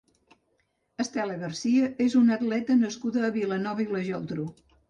Estela 1.03 1.35
García 1.43 1.91
és 2.07 2.17
una 2.23 2.39
atleta 2.39 2.81
nascuda 2.81 3.25
a 3.29 3.33
Vilanova 3.39 3.89
i 3.89 3.91
la 3.95 4.07
Geltrú. 4.09 4.53